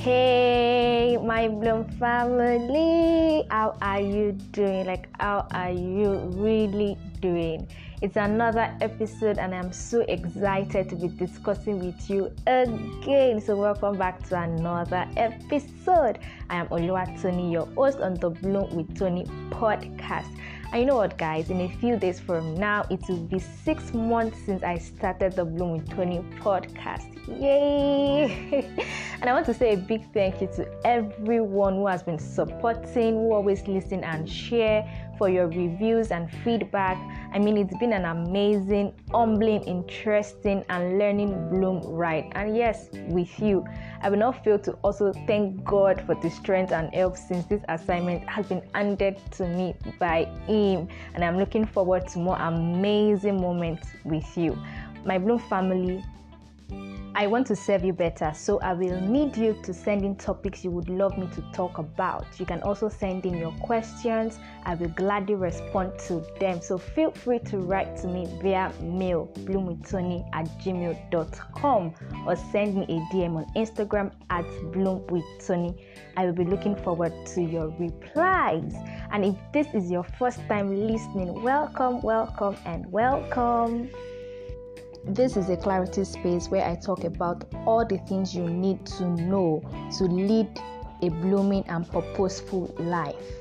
[0.00, 4.86] Hey, my Bloom family, how are you doing?
[4.86, 7.68] Like, how are you really doing?
[8.00, 13.42] It's another episode, and I'm so excited to be discussing with you again.
[13.42, 16.18] So, welcome back to another episode.
[16.48, 20.34] I am Oluwa Toni, your host on the Bloom with Toni podcast.
[20.72, 21.50] And you know what, guys?
[21.50, 25.44] In a few days from now, it will be six months since I started the
[25.44, 27.08] Bloom with Toni podcast.
[27.40, 28.70] Yay!
[29.20, 33.14] and I want to say a big thank you to everyone who has been supporting,
[33.14, 36.96] who always listen and share for your reviews and feedback.
[37.32, 42.32] I mean, it's been an amazing, humbling, interesting, and learning bloom ride.
[42.32, 43.64] And yes, with you,
[44.02, 47.62] I will not fail to also thank God for the strength and help since this
[47.68, 50.88] assignment has been handed to me by Him.
[51.14, 54.58] And I'm looking forward to more amazing moments with you.
[55.04, 56.04] My Bloom family,
[57.12, 60.64] I want to serve you better, so I will need you to send in topics
[60.64, 62.24] you would love me to talk about.
[62.38, 64.38] You can also send in your questions.
[64.64, 66.60] I will gladly respond to them.
[66.62, 71.94] So feel free to write to me via mail bloomwithtoni at gmail.com
[72.26, 75.80] or send me a DM on Instagram at bloomwithtoni.
[76.16, 78.72] I will be looking forward to your replies.
[79.10, 83.90] And if this is your first time listening, welcome, welcome, and welcome.
[85.04, 89.04] This is a clarity space where I talk about all the things you need to
[89.04, 89.62] know
[89.96, 90.48] to lead
[91.02, 93.40] a blooming and purposeful life.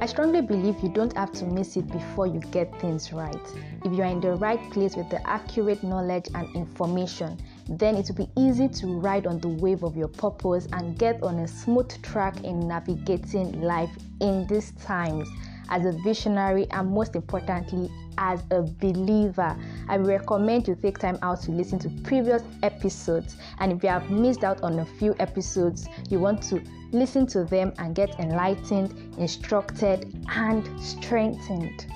[0.00, 3.40] I strongly believe you don't have to miss it before you get things right.
[3.84, 8.08] If you are in the right place with the accurate knowledge and information, then it
[8.08, 11.48] will be easy to ride on the wave of your purpose and get on a
[11.48, 13.90] smooth track in navigating life
[14.20, 15.28] in these times
[15.68, 19.56] as a visionary and most importantly as a believer.
[19.88, 23.36] I recommend you take time out to listen to previous episodes.
[23.58, 27.44] And if you have missed out on a few episodes, you want to listen to
[27.44, 31.86] them and get enlightened, instructed, and strengthened.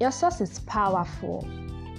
[0.00, 1.48] Your source is powerful.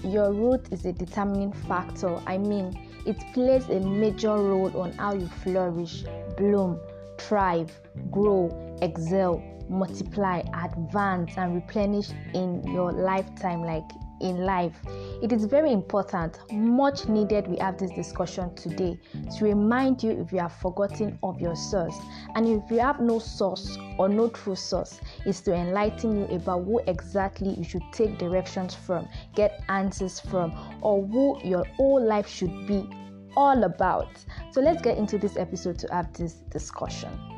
[0.04, 2.20] Your root is a determining factor.
[2.28, 6.04] I mean, it plays a major role on how you flourish,
[6.38, 6.80] bloom,
[7.18, 7.72] thrive,
[8.12, 13.90] grow, excel, multiply, advance, and replenish in your lifetime, like
[14.20, 14.76] in life.
[15.22, 17.48] It is very important, much needed.
[17.48, 19.00] We have this discussion today
[19.38, 21.96] to remind you if you have forgotten of your source,
[22.36, 26.66] and if you have no source or no true source, is to enlighten you about
[26.66, 32.28] who exactly you should take directions from, get answers from, or who your whole life
[32.28, 32.90] should be
[33.36, 34.10] all about.
[34.52, 37.37] So let's get into this episode to have this discussion.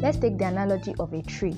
[0.00, 1.54] Let's take the analogy of a tree.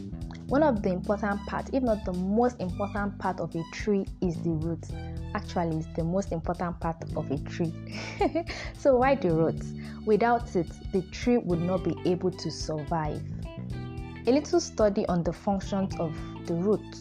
[0.47, 4.35] One of the important parts, if not the most important part of a tree, is
[4.43, 4.91] the roots.
[5.35, 7.71] Actually, it's the most important part of a tree.
[8.79, 9.75] so, why the roots?
[10.07, 13.23] Without it, the tree would not be able to survive.
[14.27, 16.97] A little study on the functions of the root.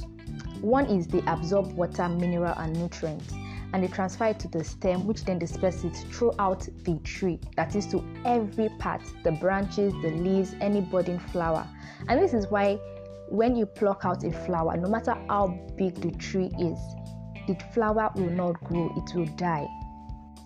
[0.60, 3.34] One is they absorb water, mineral, and nutrients
[3.74, 7.40] and they transfer it to the stem, which then disperses throughout the tree.
[7.56, 11.68] That is to every part the branches, the leaves, any budding flower.
[12.08, 12.80] And this is why
[13.30, 16.80] when you pluck out a flower, no matter how big the tree is,
[17.48, 19.68] the flower will not grow, it will die.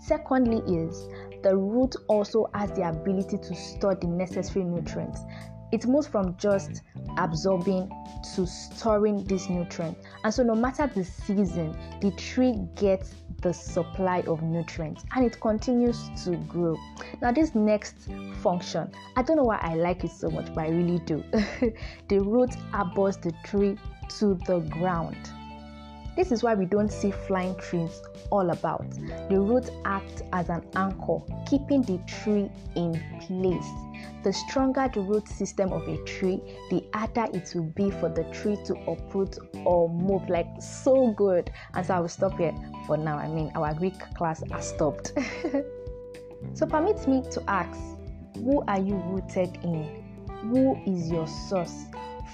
[0.02, 1.08] Secondly, is
[1.44, 5.22] the root also has the ability to store the necessary nutrients.
[5.74, 6.82] It moves from just mm.
[7.18, 7.92] absorbing
[8.36, 9.98] to storing this nutrient.
[10.24, 15.42] And so, no matter the season, the tree gets the supply of nutrients and it
[15.42, 16.78] continues to grow.
[17.24, 18.08] Now, this next
[18.44, 21.24] function, I don't know why I like it so much, but I really do.
[22.08, 23.76] the root abhors the tree
[24.20, 25.18] to the ground.
[26.16, 28.90] This is why we don't see flying trees all about.
[29.30, 33.66] The roots act as an anchor, keeping the tree in place.
[34.24, 36.40] The stronger the root system of a tree,
[36.70, 40.30] the harder it will be for the tree to uproot or move.
[40.30, 41.52] Like so good.
[41.74, 42.54] And so I will stop here
[42.86, 43.18] for now.
[43.18, 45.14] I mean, our Greek class has stopped.
[46.54, 47.80] so permit me to ask,
[48.36, 50.04] who are you rooted in?
[50.52, 51.86] Who is your source?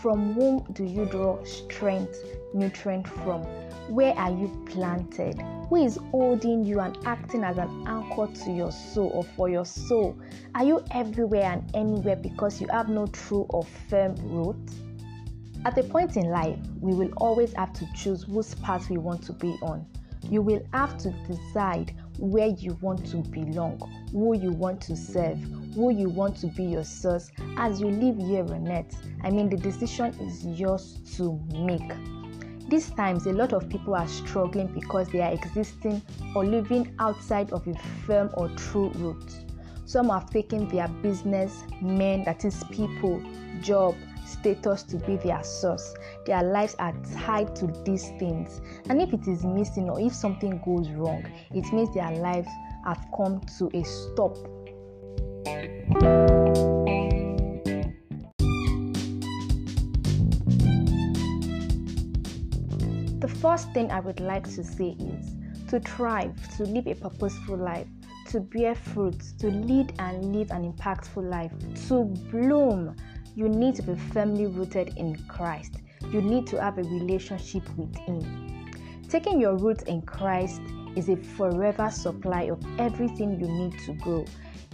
[0.01, 3.43] From whom do you draw strength, nutrient from?
[3.89, 5.41] Where are you planted?
[5.69, 9.65] Who is holding you and acting as an anchor to your soul or for your
[9.65, 10.17] soul?
[10.55, 14.55] Are you everywhere and anywhere because you have no true or firm root?
[15.65, 19.23] At a point in life, we will always have to choose whose path we want
[19.23, 19.85] to be on.
[20.23, 23.79] You will have to decide where you want to belong,
[24.11, 25.39] who you want to serve,
[25.73, 28.95] who you want to be your source as you live here on earth.
[29.23, 31.91] I mean, the decision is yours to make.
[32.69, 36.01] These times, a lot of people are struggling because they are existing
[36.35, 37.73] or living outside of a
[38.05, 39.33] firm or true root.
[39.85, 43.23] Some have taken their business, men, that is, people,
[43.61, 43.95] job,
[44.29, 45.93] status to be their source.
[46.25, 48.61] Their lives are tied to these things.
[48.89, 52.49] And if it is missing or if something goes wrong, it means their lives
[52.85, 54.37] have come to a stop.
[63.19, 65.35] The first thing I would like to say is
[65.69, 67.87] to thrive, to live a purposeful life,
[68.29, 71.51] to bear fruit, to lead and live an impactful life,
[71.87, 72.95] to bloom
[73.35, 75.75] you need to be firmly rooted in Christ.
[76.11, 78.71] You need to have a relationship with Him.
[79.09, 80.61] Taking your roots in Christ
[80.95, 84.25] is a forever supply of everything you need to grow.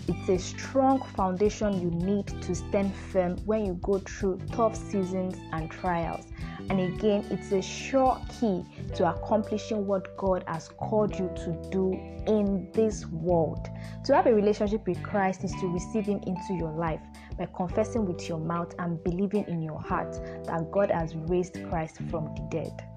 [0.07, 5.35] It's a strong foundation you need to stand firm when you go through tough seasons
[5.51, 6.27] and trials.
[6.69, 8.63] And again, it's a sure key
[8.95, 11.93] to accomplishing what God has called you to do
[12.27, 13.67] in this world.
[14.05, 17.01] To have a relationship with Christ is to receive Him into your life
[17.37, 20.13] by confessing with your mouth and believing in your heart
[20.45, 22.95] that God has raised Christ from the dead.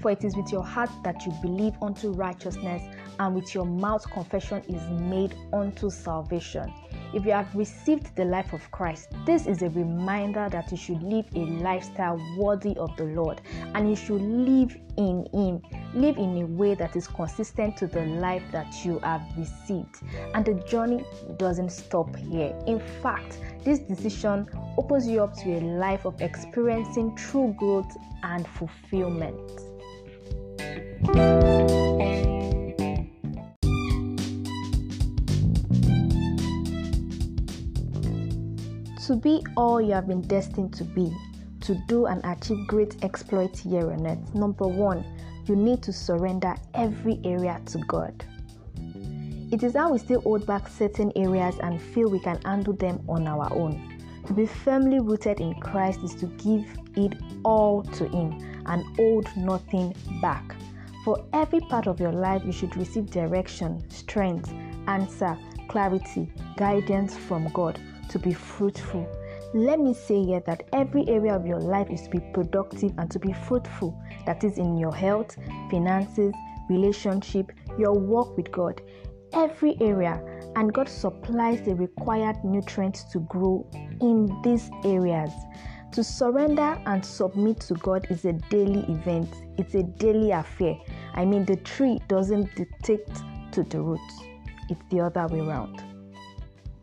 [0.00, 2.82] For it is with your heart that you believe unto righteousness,
[3.18, 6.72] and with your mouth confession is made unto salvation.
[7.14, 11.02] If you have received the life of Christ, this is a reminder that you should
[11.02, 13.40] live a lifestyle worthy of the Lord
[13.74, 15.62] and you should live in Him.
[15.94, 20.02] Live in a way that is consistent to the life that you have received.
[20.34, 21.04] And the journey
[21.38, 22.54] doesn't stop here.
[22.66, 28.46] In fact, this decision opens you up to a life of experiencing true growth and
[28.46, 29.40] fulfillment.
[39.06, 41.16] To be all you have been destined to be,
[41.60, 45.04] to do and achieve great exploits here on earth, number one,
[45.44, 48.24] you need to surrender every area to God.
[49.52, 53.00] It is how we still hold back certain areas and feel we can handle them
[53.08, 53.96] on our own.
[54.26, 56.66] To be firmly rooted in Christ is to give
[56.96, 57.14] it
[57.44, 60.56] all to Him and hold nothing back.
[61.04, 64.52] For every part of your life, you should receive direction, strength,
[64.88, 65.38] answer,
[65.68, 67.80] clarity, guidance from God
[68.10, 69.06] to be fruitful.
[69.54, 73.10] Let me say here that every area of your life is to be productive and
[73.10, 73.98] to be fruitful.
[74.26, 75.36] That is in your health,
[75.70, 76.34] finances,
[76.68, 78.82] relationship, your work with God.
[79.32, 80.22] Every area,
[80.56, 83.66] and God supplies the required nutrients to grow
[84.00, 85.30] in these areas.
[85.92, 90.76] To surrender and submit to God is a daily event, it's a daily affair.
[91.14, 93.08] I mean, the tree doesn't dictate
[93.52, 94.20] to the roots,
[94.68, 95.82] it's the other way around.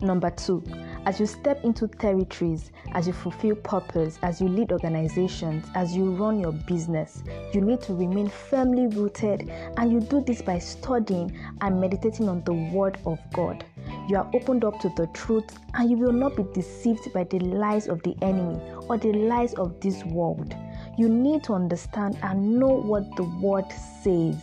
[0.02, 0.64] Number two,
[1.06, 6.12] as you step into territories, as you fulfill purpose, as you lead organizations, as you
[6.12, 7.24] run your business,
[7.54, 12.44] you need to remain firmly rooted, and you do this by studying and meditating on
[12.44, 13.66] the Word of God.
[14.08, 17.40] You are opened up to the truth, and you will not be deceived by the
[17.40, 20.56] lies of the enemy or the lies of this world.
[20.98, 23.66] You need to understand and know what the Word
[24.04, 24.38] says.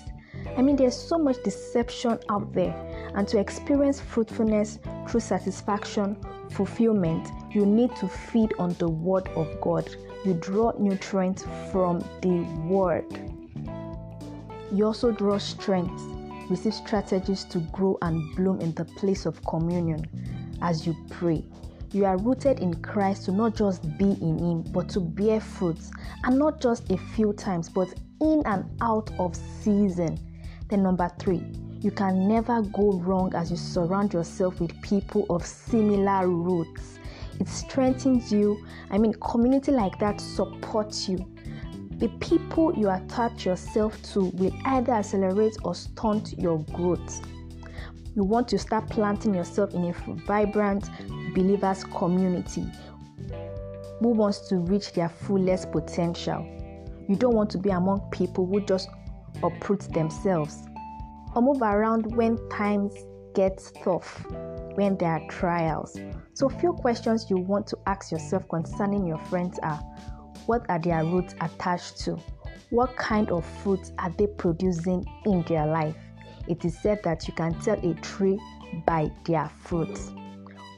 [0.56, 2.74] I mean, there's so much deception out there,
[3.14, 4.78] and to experience fruitfulness
[5.08, 6.16] through satisfaction,
[6.52, 9.88] fulfillment, you need to feed on the Word of God.
[10.24, 13.06] You draw nutrients from the Word.
[14.72, 16.00] You also draw strength,
[16.48, 20.04] receive strategies to grow and bloom in the place of communion
[20.62, 21.44] as you pray.
[21.92, 25.90] You are rooted in Christ to not just be in Him, but to bear fruits,
[26.22, 27.88] and not just a few times, but
[28.20, 30.18] in and out of season.
[30.68, 31.42] Then, number three,
[31.80, 36.98] you can never go wrong as you surround yourself with people of similar roots.
[37.38, 38.66] It strengthens you.
[38.90, 41.18] I mean, community like that supports you.
[41.92, 47.26] The people you attach yourself to will either accelerate or stunt your growth.
[48.14, 49.92] You want to start planting yourself in a
[50.26, 50.90] vibrant
[51.34, 52.66] believers community
[54.00, 56.46] who wants to reach their fullest potential.
[57.08, 58.88] You don't want to be among people who just
[59.42, 60.66] uproot themselves
[61.34, 62.94] or move around when times
[63.34, 64.24] get tough,
[64.74, 65.96] when there are trials.
[66.34, 69.78] So, few questions you want to ask yourself concerning your friends are
[70.46, 72.18] what are their roots attached to?
[72.70, 75.96] What kind of fruits are they producing in their life?
[76.48, 78.38] It is said that you can tell a tree
[78.86, 80.12] by their fruits.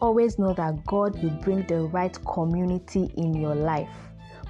[0.01, 3.89] Always know that God will bring the right community in your life,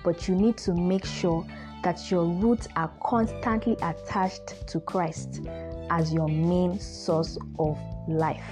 [0.03, 1.47] but you need to make sure
[1.83, 5.43] that your roots are constantly attached to Christ
[5.91, 8.43] as your main source of life.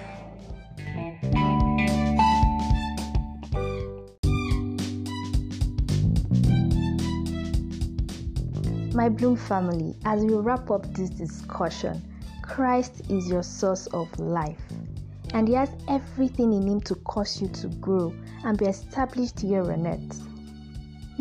[8.93, 12.03] My Bloom family, as we wrap up this discussion,
[12.43, 14.61] Christ is your source of life,
[15.33, 18.13] and He has everything in Him to cause you to grow
[18.45, 20.30] and be established here on earth.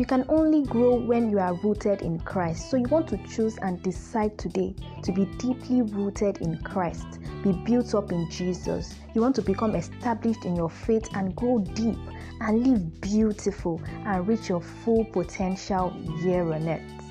[0.00, 2.70] You can only grow when you are rooted in Christ.
[2.70, 7.52] So you want to choose and decide today to be deeply rooted in Christ, be
[7.52, 8.94] built up in Jesus.
[9.12, 11.98] You want to become established in your faith and grow deep
[12.40, 15.90] and live beautiful and reach your full potential
[16.22, 17.04] here on earth.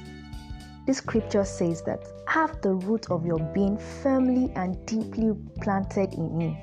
[0.88, 6.42] This scripture says that have the root of your being firmly and deeply planted in
[6.42, 6.58] Him,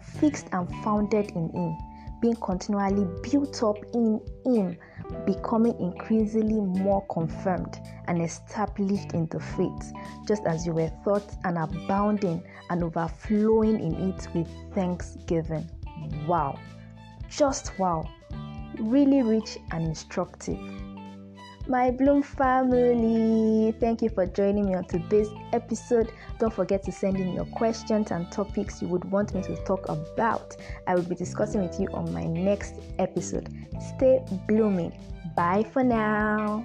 [0.00, 1.76] fixed and founded in Him,
[2.22, 4.78] being continually built up in Him,
[5.26, 9.92] becoming increasingly more confirmed and established in the faith,
[10.26, 15.68] just as you were taught and abounding and overflowing in it with thanksgiving.
[16.26, 16.58] Wow!
[17.28, 18.08] Just wow!
[18.78, 20.58] Really rich and instructive
[21.68, 23.72] my Bloom family.
[23.78, 26.12] Thank you for joining me on today's episode.
[26.38, 29.88] Don't forget to send in your questions and topics you would want me to talk
[29.88, 30.56] about.
[30.86, 33.48] I will be discussing with you on my next episode.
[33.96, 34.92] Stay blooming.
[35.36, 36.64] Bye for now.